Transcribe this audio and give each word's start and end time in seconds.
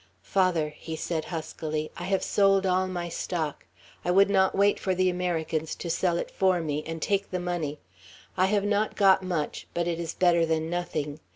"Father," 0.23 0.69
he 0.75 0.95
said 0.95 1.25
huskily. 1.25 1.91
"I 1.95 2.05
have 2.05 2.23
sold 2.23 2.65
all 2.65 2.87
my 2.87 3.07
stock. 3.07 3.67
I 4.03 4.09
would 4.09 4.31
not 4.31 4.55
wait 4.57 4.79
for 4.79 4.95
the 4.95 5.11
Americans 5.11 5.75
to 5.75 5.91
sell 5.91 6.17
it 6.17 6.31
for 6.31 6.59
me, 6.59 6.83
and 6.87 6.99
take 6.99 7.29
the 7.29 7.39
money. 7.39 7.77
I 8.35 8.47
have 8.47 8.65
not 8.65 8.95
got 8.95 9.21
much, 9.21 9.67
but 9.75 9.87
it 9.87 9.99
is 9.99 10.15
better 10.15 10.43
than 10.43 10.71
nothing. 10.71 11.19